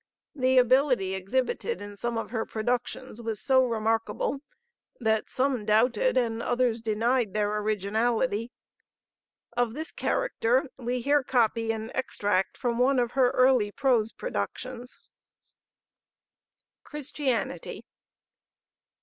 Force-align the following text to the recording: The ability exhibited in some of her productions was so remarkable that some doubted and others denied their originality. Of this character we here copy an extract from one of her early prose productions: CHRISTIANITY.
The 0.33 0.57
ability 0.57 1.13
exhibited 1.13 1.79
in 1.79 1.95
some 1.95 2.17
of 2.17 2.31
her 2.31 2.43
productions 2.43 3.21
was 3.21 3.39
so 3.39 3.63
remarkable 3.63 4.39
that 4.99 5.29
some 5.29 5.63
doubted 5.63 6.17
and 6.17 6.41
others 6.41 6.81
denied 6.81 7.35
their 7.35 7.55
originality. 7.59 8.51
Of 9.55 9.75
this 9.75 9.91
character 9.91 10.67
we 10.75 11.01
here 11.01 11.23
copy 11.23 11.71
an 11.71 11.91
extract 11.93 12.57
from 12.57 12.79
one 12.79 12.97
of 12.97 13.11
her 13.11 13.29
early 13.29 13.71
prose 13.71 14.11
productions: 14.11 15.11
CHRISTIANITY. 16.83 17.85